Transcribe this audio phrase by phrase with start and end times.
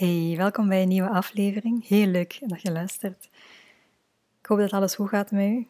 [0.00, 1.86] Hey, welkom bij een nieuwe aflevering.
[1.86, 3.28] Heel leuk dat je luistert.
[4.40, 5.66] Ik hoop dat alles goed gaat met u.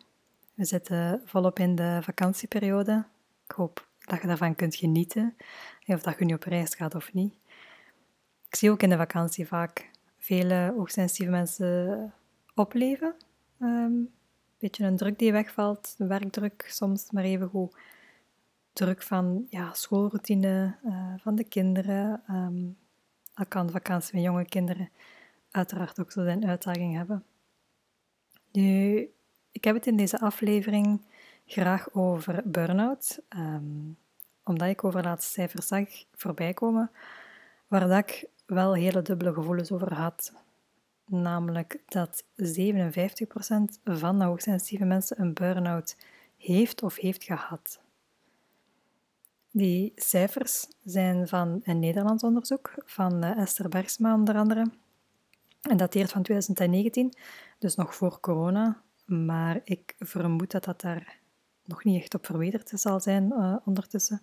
[0.54, 3.04] We zitten volop in de vakantieperiode.
[3.44, 5.36] Ik hoop dat je daarvan kunt genieten,
[5.86, 7.34] of dat je nu op reis gaat of niet.
[8.48, 12.12] Ik zie ook in de vakantie vaak vele hoogsensitieve mensen
[12.54, 13.14] opleven.
[13.60, 14.10] Um,
[14.58, 17.76] beetje een druk die wegvalt, de werkdruk soms, maar even goed
[18.72, 22.22] druk van ja, schoolroutine, uh, van de kinderen.
[22.28, 22.76] Um,
[23.40, 24.90] al kan vakantie met jonge kinderen
[25.50, 27.24] uiteraard ook zo zijn uitdaging hebben.
[28.52, 29.08] Nu,
[29.52, 31.00] ik heb het in deze aflevering
[31.46, 33.96] graag over burn-out, um,
[34.44, 36.90] omdat ik over laatste cijfers zag voorbij komen,
[37.68, 40.32] waar dat ik wel hele dubbele gevoelens over had.
[41.06, 42.44] Namelijk dat 57%
[43.84, 45.96] van de hoogsensitieve mensen een burn-out
[46.36, 47.80] heeft of heeft gehad.
[49.50, 54.70] Die cijfers zijn van een Nederlands onderzoek van eh, Esther Bergsma onder andere.
[55.60, 57.12] En dateert van 2019,
[57.58, 58.82] dus nog voor corona.
[59.04, 61.18] Maar ik vermoed dat dat daar
[61.64, 64.18] nog niet echt op verbeterd zal zijn uh, ondertussen.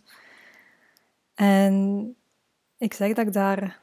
[1.34, 2.16] En
[2.78, 3.80] ik zeg dat ik daar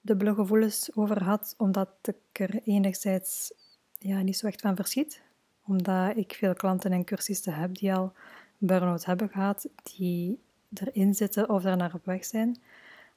[0.00, 3.52] dubbele gevoelens over had, omdat ik er enerzijds
[3.92, 5.22] ja, niet zo echt van verschiet.
[5.64, 8.12] Omdat ik veel klanten en cursisten heb die al
[8.58, 10.38] burn-out hebben gehad, die
[10.74, 12.60] erin zitten of daar naar op weg zijn.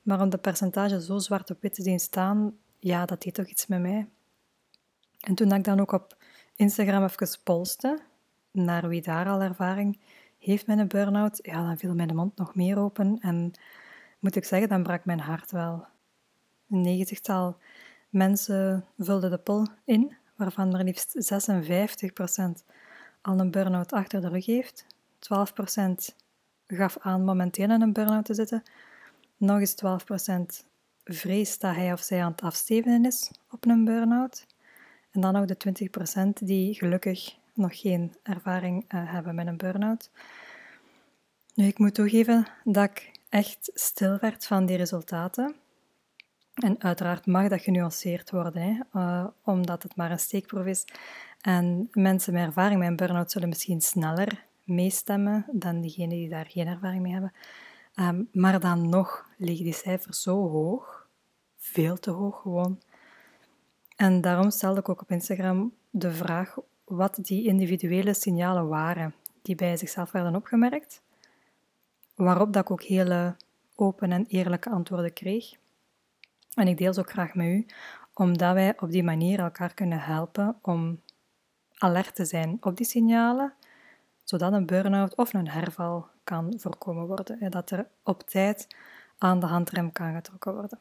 [0.02, 3.48] Maar om de percentage zo zwart op wit te zien staan, ja, dat deed toch
[3.48, 4.08] iets met mij.
[5.20, 6.18] En toen ik dan ook op
[6.56, 8.00] Instagram even polste
[8.52, 10.00] naar wie daar al ervaring
[10.38, 13.18] heeft met een burn-out, ja, dan viel mijn mond nog meer open.
[13.20, 13.52] En
[14.20, 15.86] moet ik zeggen, dan brak mijn hart wel.
[16.70, 17.58] Een negentigtal
[18.10, 22.66] mensen vulden de poll in, waarvan maar liefst 56%
[23.22, 24.86] al een burn-out achter de rug heeft,
[25.20, 26.16] 12%
[26.76, 28.64] gaf aan momenteel in een burn-out te zitten.
[29.38, 29.76] Nog eens
[30.64, 30.68] 12%
[31.04, 34.46] vreest dat hij of zij aan het afstevenen is op een burn-out.
[35.12, 35.58] En dan nog de
[36.20, 40.10] 20% die gelukkig nog geen ervaring uh, hebben met een burn-out.
[41.54, 45.56] Nu, ik moet toegeven dat ik echt stil werd van die resultaten.
[46.54, 50.86] En uiteraard mag dat genuanceerd worden, hè, uh, omdat het maar een steekproef is.
[51.42, 56.46] En mensen met ervaring met een burn-out zullen misschien sneller meestemmen dan diegenen die daar
[56.46, 57.34] geen ervaring mee hebben.
[57.96, 61.08] Um, maar dan nog liggen die cijfers zo hoog,
[61.58, 62.80] veel te hoog gewoon.
[63.96, 69.56] En daarom stelde ik ook op Instagram de vraag wat die individuele signalen waren die
[69.56, 71.02] bij zichzelf werden opgemerkt,
[72.16, 73.36] waarop dat ik ook hele
[73.76, 75.54] open en eerlijke antwoorden kreeg.
[76.54, 77.66] En ik deel ze ook graag met u,
[78.14, 81.02] omdat wij op die manier elkaar kunnen helpen om
[81.78, 83.54] alert te zijn op die signalen
[84.32, 87.40] zodat een burn-out of een herval kan voorkomen worden.
[87.40, 88.68] En dat er op tijd
[89.18, 90.80] aan de handrem kan getrokken worden.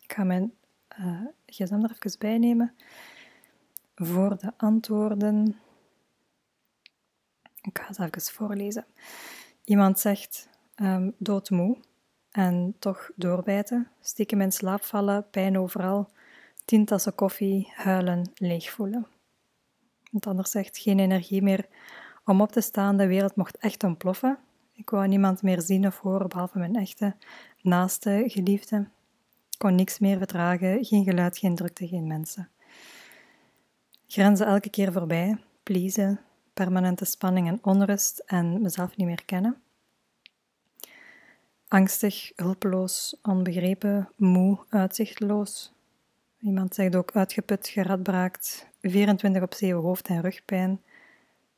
[0.00, 0.52] Ik ga mijn
[1.00, 2.74] uh, gsm er even bij nemen
[3.94, 5.60] voor de antwoorden.
[7.60, 8.86] Ik ga het even voorlezen.
[9.64, 11.76] Iemand zegt um, doodmoe
[12.30, 16.10] en toch doorbijten, stiekem in slaap vallen, pijn overal,
[16.64, 19.06] tien tassen koffie, huilen, leeg voelen.
[20.04, 21.66] Iemand anders zegt geen energie meer
[22.24, 24.38] om op te staan, de wereld mocht echt ontploffen.
[24.72, 27.16] Ik wou niemand meer zien of horen, behalve mijn echte,
[27.60, 28.76] naaste, geliefde.
[29.50, 32.48] Ik kon niks meer verdragen, geen geluid, geen drukte, geen mensen.
[34.06, 36.20] Grenzen elke keer voorbij, pleasen,
[36.54, 39.62] permanente spanning en onrust en mezelf niet meer kennen.
[41.68, 45.72] Angstig, hulpeloos, onbegrepen, moe, uitzichtloos.
[46.38, 50.80] Iemand zegt ook uitgeput, geradbraakt, 24 op 7 hoofd- en rugpijn,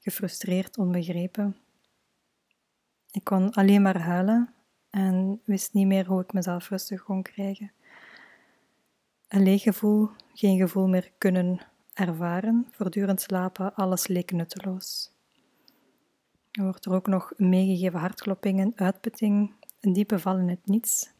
[0.04, 1.56] gefrustreerd, onbegrepen.
[3.10, 4.54] Ik kon alleen maar huilen
[4.90, 7.72] en wist niet meer hoe ik mezelf rustig kon krijgen.
[9.28, 11.60] Een leeg gevoel, geen gevoel meer kunnen
[11.94, 15.12] ervaren, voortdurend slapen, alles leek nutteloos.
[16.50, 21.12] Er wordt er ook nog meegegeven hartkloppingen, uitputting, een diepe val in het niets,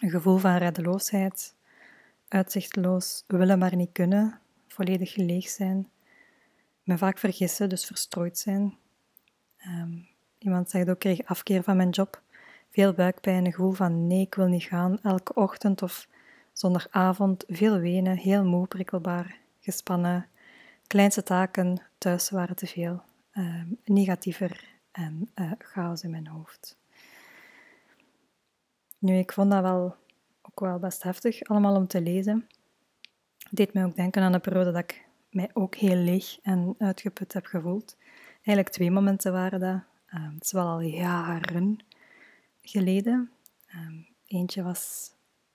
[0.00, 1.54] een gevoel van reddeloosheid,
[2.28, 5.88] uitzichtloos, willen maar niet kunnen, volledig leeg zijn,
[6.84, 8.76] me vaak vergissen, dus verstrooid zijn.
[9.66, 10.08] Um,
[10.38, 12.22] iemand zegt ook, kreeg afkeer van mijn job.
[12.70, 14.98] Veel buikpijn, een gevoel van nee, ik wil niet gaan.
[15.02, 16.08] Elke ochtend of
[16.52, 20.26] zondagavond veel wenen, heel moe, prikkelbaar, gespannen.
[20.86, 23.02] Kleinste taken thuis waren te veel.
[23.36, 26.76] Um, negatiever en uh, chaos in mijn hoofd.
[28.98, 29.96] Nu, ik vond dat wel
[30.42, 32.46] ook wel best heftig, allemaal om te lezen.
[33.38, 35.03] Het deed mij ook denken aan de periode dat ik
[35.34, 37.96] mij ook heel leeg en uitgeput heb gevoeld.
[38.34, 39.80] Eigenlijk twee momenten waren dat.
[40.14, 41.78] Um, het is wel al jaren
[42.62, 43.30] geleden.
[43.74, 45.10] Um, eentje was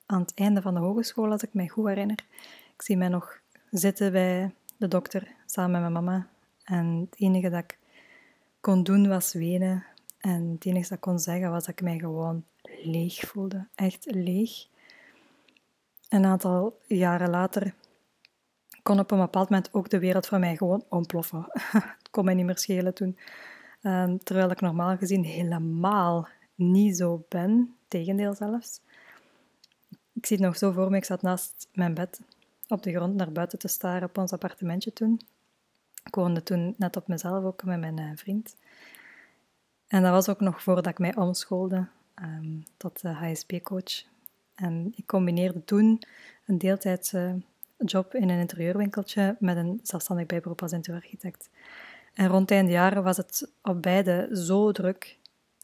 [0.05, 2.25] aan het einde van de hogeschool, als ik mij goed herinner.
[2.73, 3.39] Ik zie mij nog
[3.69, 6.27] zitten bij de dokter samen met mijn mama.
[6.63, 7.77] En het enige dat ik
[8.59, 9.85] kon doen was wenen.
[10.17, 12.43] En het enige dat ik kon zeggen was dat ik mij gewoon
[12.83, 13.67] leeg voelde.
[13.75, 14.67] Echt leeg.
[16.09, 17.73] Een aantal jaren later
[18.89, 21.45] kon op een bepaald moment ook de wereld voor mij gewoon ontploffen.
[21.71, 23.17] het kon mij niet meer schelen toen.
[23.81, 27.75] Ehm, terwijl ik normaal gezien helemaal niet zo ben.
[27.87, 28.81] Tegendeel zelfs.
[30.13, 30.97] Ik zie het nog zo voor me.
[30.97, 32.21] Ik zat naast mijn bed
[32.67, 35.21] op de grond naar buiten te staren op ons appartementje toen.
[36.03, 38.55] Ik woonde toen net op mezelf, ook met mijn eh, vriend.
[39.87, 41.87] En dat was ook nog voordat ik mij omschoolde
[42.21, 44.03] um, tot HSP-coach.
[44.55, 46.01] En ik combineerde toen
[46.45, 47.41] een deeltijdse
[47.85, 51.49] job in een interieurwinkeltje met een zelfstandig bijberoep als interieurarchitect.
[52.13, 55.17] En rond einde jaren was het op beide zo druk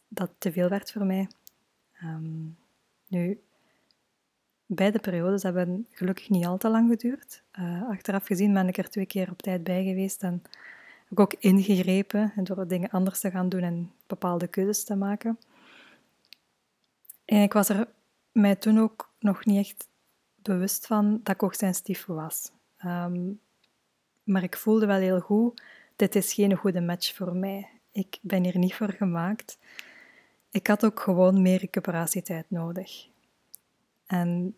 [0.08, 1.28] dat het te veel werd voor mij.
[2.04, 2.58] Um,
[3.08, 3.40] nu,
[4.66, 7.42] beide periodes hebben gelukkig niet al te lang geduurd.
[7.60, 10.44] Uh, achteraf gezien ben ik er twee keer op tijd bij geweest en
[11.04, 15.40] heb ik ook ingegrepen door dingen anders te gaan doen en bepaalde keuzes te maken.
[17.26, 17.88] En ik was er
[18.32, 19.88] mij toen ook nog niet echt
[20.48, 22.52] bewust van dat ik hoogsensitief was.
[22.86, 23.40] Um,
[24.24, 25.62] maar ik voelde wel heel goed,
[25.96, 27.70] dit is geen goede match voor mij.
[27.92, 29.58] Ik ben hier niet voor gemaakt.
[30.52, 33.08] Ik had ook gewoon meer recuperatietijd nodig.
[34.06, 34.58] En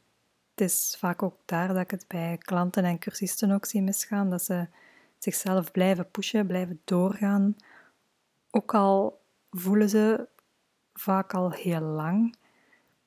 [0.52, 4.30] het is vaak ook daar dat ik het bij klanten en cursisten ook zie misgaan,
[4.30, 4.68] dat ze
[5.18, 7.56] zichzelf blijven pushen, blijven doorgaan.
[8.52, 10.28] Ook al voelen ze
[10.94, 12.36] vaak al heel lang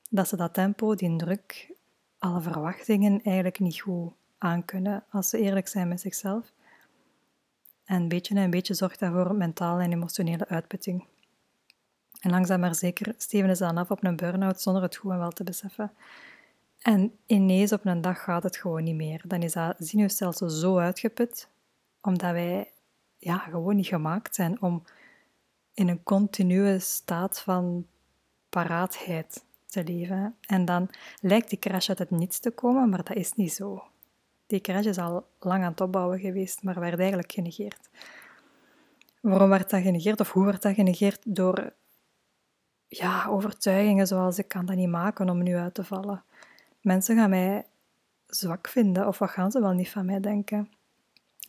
[0.09, 1.71] dat ze dat tempo, die druk,
[2.21, 6.51] alle verwachtingen eigenlijk niet goed aankunnen als ze eerlijk zijn met zichzelf.
[7.85, 11.05] En beetje en beetje zorgt dat voor mentale en emotionele uitputting.
[12.19, 15.17] En langzaam maar zeker stevenen ze dan af op een burn-out zonder het goed en
[15.17, 15.91] wel te beseffen.
[16.79, 19.21] En ineens op een dag gaat het gewoon niet meer.
[19.27, 21.49] Dan is dat zenuwstelsel zo uitgeput,
[22.01, 22.71] omdat wij
[23.17, 24.83] ja, gewoon niet gemaakt zijn om
[25.73, 27.87] in een continue staat van
[28.49, 30.35] paraatheid te leven.
[30.41, 30.89] En dan
[31.21, 33.83] lijkt die crash uit het niets te komen, maar dat is niet zo.
[34.47, 37.89] Die crash is al lang aan het opbouwen geweest, maar werd eigenlijk genegeerd.
[39.21, 41.19] Waarom werd dat genegeerd of hoe werd dat genegeerd?
[41.23, 41.73] Door
[42.87, 46.23] ja, overtuigingen zoals ik kan dat niet maken om nu uit te vallen.
[46.81, 47.65] Mensen gaan mij
[48.25, 50.69] zwak vinden of wat gaan ze wel niet van mij denken?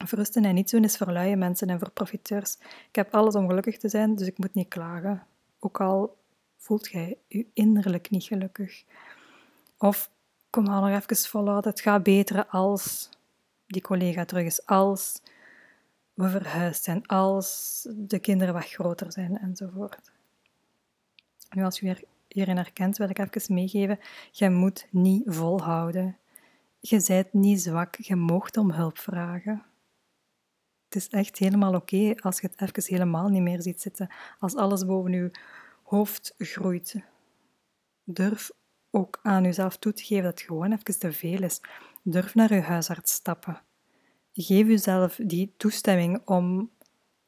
[0.04, 2.58] Verrusten en niet doen is voor luie mensen en voor profiteurs.
[2.88, 5.22] Ik heb alles om gelukkig te zijn, dus ik moet niet klagen.
[5.58, 6.16] Ook al
[6.62, 8.84] voelt jij je innerlijk niet gelukkig.
[9.78, 10.10] Of
[10.50, 13.08] kom maar nog even volhouden, het gaat beter als
[13.66, 15.22] die collega terug is, als
[16.14, 20.12] we verhuisd zijn, als de kinderen wat groter zijn enzovoort.
[21.50, 23.98] Nu, als je hierin herkent, wil ik even meegeven,
[24.30, 26.16] je moet niet volhouden.
[26.80, 29.62] Je bent niet zwak, je mocht om hulp vragen.
[30.84, 34.56] Het is echt helemaal oké als je het even helemaal niet meer ziet zitten, als
[34.56, 35.30] alles boven je
[35.92, 36.94] hoofd groeit.
[38.04, 38.50] Durf
[38.90, 41.60] ook aan jezelf toe te geven dat het gewoon even te veel is.
[42.02, 43.60] Durf naar je huisarts stappen.
[44.32, 46.70] Geef jezelf die toestemming om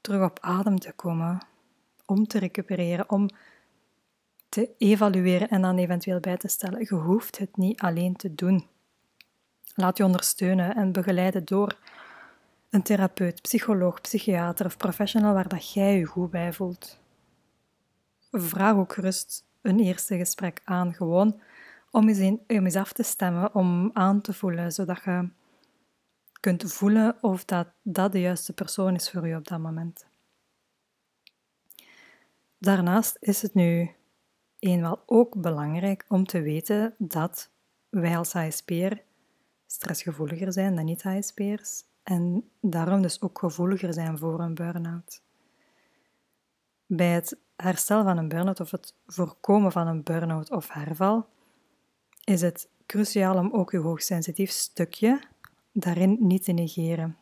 [0.00, 1.46] terug op adem te komen,
[2.06, 3.28] om te recupereren, om
[4.48, 6.80] te evalueren en dan eventueel bij te stellen.
[6.80, 8.66] Je hoeft het niet alleen te doen.
[9.74, 11.78] Laat je ondersteunen en begeleiden door
[12.70, 17.02] een therapeut, psycholoog, psychiater of professional waar dat jij je goed bij voelt.
[18.36, 21.40] Vraag ook gerust een eerste gesprek aan, gewoon
[21.90, 22.08] om
[22.46, 25.28] eens, af te stemmen, om aan te voelen, zodat je
[26.40, 30.06] kunt voelen of dat, dat de juiste persoon is voor je op dat moment.
[32.58, 33.90] Daarnaast is het nu
[34.58, 37.50] eenmaal ook belangrijk om te weten dat
[37.88, 39.02] wij als HSP'er
[39.66, 45.22] stressgevoeliger zijn dan niet-HSP'ers en daarom dus ook gevoeliger zijn voor een burn-out.
[46.86, 51.26] Bij het herstel van een burn-out of het voorkomen van een burn-out of herval
[52.24, 55.20] is het cruciaal om ook uw hoogsensitief stukje
[55.72, 57.16] daarin niet te negeren.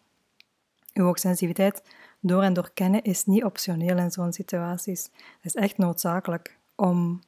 [0.92, 1.82] Uw hoogsensitiviteit
[2.20, 5.04] door en door kennen is niet optioneel in zo'n situaties.
[5.12, 7.20] Het is echt noodzakelijk om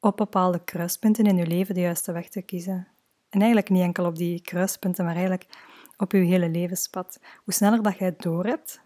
[0.00, 2.88] op bepaalde kruispunten in je leven de juiste weg te kiezen.
[3.28, 5.46] En eigenlijk niet enkel op die kruispunten, maar eigenlijk
[5.96, 7.20] op je hele levenspad.
[7.44, 8.80] Hoe sneller dat jij door hebt,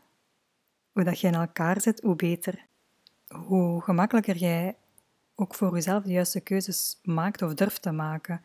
[0.92, 2.66] hoe dat je in elkaar zit, hoe beter.
[3.28, 4.76] Hoe gemakkelijker jij
[5.34, 8.42] ook voor jezelf de juiste keuzes maakt of durft te maken.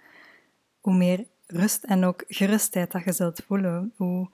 [0.81, 3.93] Hoe meer rust en ook gerustheid dat je zult voelen.
[3.95, 4.29] Hoe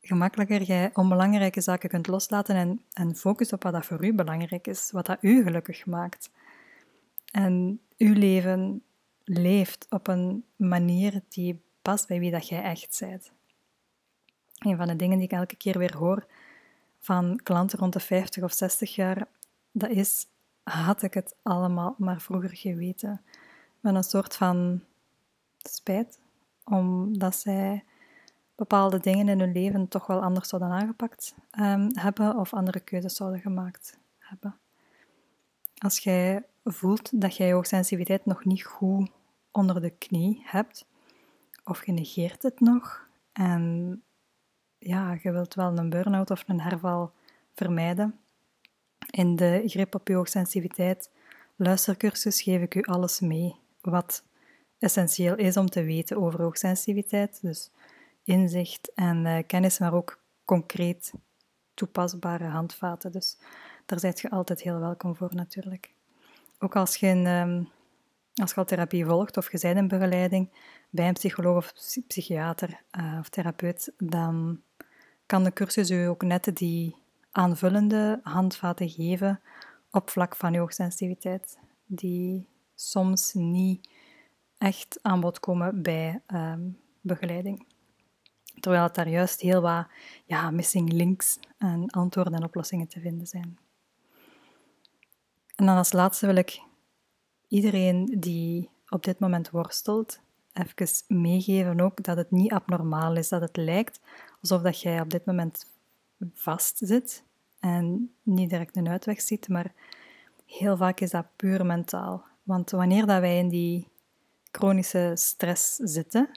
[0.00, 4.66] gemakkelijker jij onbelangrijke zaken kunt loslaten en, en focussen op wat dat voor u belangrijk
[4.66, 6.30] is, wat dat u gelukkig maakt.
[7.32, 8.82] En uw leven
[9.24, 13.32] leeft op een manier die past bij wie dat jij echt bent.
[14.58, 16.26] Een van de dingen die ik elke keer weer hoor
[17.00, 19.26] van klanten rond de 50 of 60 jaar,
[19.72, 20.26] dat is,
[20.62, 23.20] had ik het allemaal maar vroeger geweten.
[23.80, 24.82] Met een soort van
[25.58, 26.20] spijt,
[26.64, 27.84] omdat zij
[28.54, 33.16] bepaalde dingen in hun leven toch wel anders zouden aangepakt um, hebben of andere keuzes
[33.16, 34.56] zouden gemaakt hebben.
[35.78, 39.10] Als jij voelt dat jij hoogsensitiviteit nog niet goed
[39.50, 40.86] onder de knie hebt,
[41.64, 44.02] of je negeert het nog en
[44.78, 47.12] ja, je wilt wel een burn-out of een herval
[47.54, 48.20] vermijden.
[49.12, 51.10] In de Grip op je hoogsensitiviteit
[51.56, 54.24] luistercursus geef ik u alles mee wat
[54.78, 57.38] essentieel is om te weten over hoogsensitiviteit.
[57.42, 57.70] Dus
[58.24, 61.12] inzicht en uh, kennis, maar ook concreet
[61.74, 63.12] toepasbare handvaten.
[63.12, 63.38] Dus
[63.86, 65.94] daar zijt je altijd heel welkom voor natuurlijk.
[66.58, 67.68] Ook als je, een, um,
[68.34, 70.50] als je al therapie volgt of je bent in begeleiding
[70.90, 71.72] bij een psycholoog of
[72.06, 74.62] psychiater uh, of therapeut, dan
[75.26, 77.01] kan de cursus u ook net die
[77.32, 79.40] aanvullende handvaten geven
[79.90, 83.88] op vlak van je hoogsensitiviteit, die soms niet
[84.58, 87.66] echt aan bod komen bij um, begeleiding.
[88.60, 89.86] Terwijl het daar juist heel wat
[90.24, 93.58] ja, missing links en antwoorden en oplossingen te vinden zijn.
[95.54, 96.62] En dan als laatste wil ik
[97.48, 100.20] iedereen die op dit moment worstelt,
[100.52, 104.00] even meegeven ook dat het niet abnormaal is, dat het lijkt
[104.40, 105.66] alsof dat jij op dit moment
[106.34, 107.24] vast zit
[107.60, 109.72] en niet direct een uitweg ziet, maar
[110.46, 112.24] heel vaak is dat puur mentaal.
[112.42, 113.88] Want wanneer dat wij in die
[114.50, 116.28] chronische stress zitten,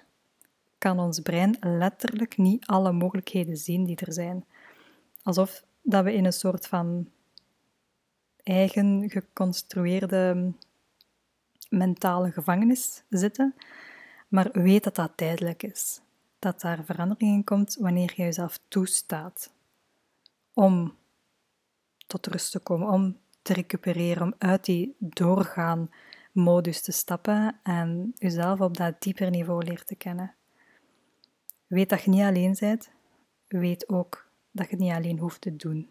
[0.78, 4.46] kan ons brein letterlijk niet alle mogelijkheden zien die er zijn.
[5.24, 7.10] Alsof dat we in een soort van
[8.44, 10.52] eigen geconstrueerde
[11.70, 13.56] mentale gevangenis zitten,
[14.28, 16.02] maar weet dat dat tijdelijk is.
[16.40, 19.54] Dat daar verandering in komt wanneer je jezelf toestaat
[20.56, 20.98] om
[22.08, 25.90] tot rust te komen, om te recupereren, om uit die doorgaan
[26.32, 30.36] modus te stappen en jezelf op dat dieper niveau leert te kennen.
[31.68, 32.92] Weet dat je niet alleen bent.
[33.48, 35.90] Weet ook dat je het niet alleen hoeft te doen.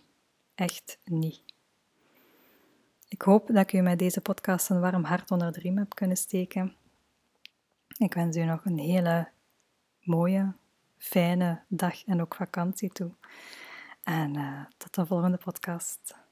[0.54, 1.42] Echt niet.
[3.08, 5.94] Ik hoop dat ik u met deze podcast een warm hart onder de riem heb
[5.94, 6.76] kunnen steken.
[7.98, 9.28] Ik wens u nog een hele
[10.00, 10.52] mooie,
[10.98, 13.10] fijne dag en ook vakantie toe.
[14.04, 16.23] En uh, tot de volgende podcast.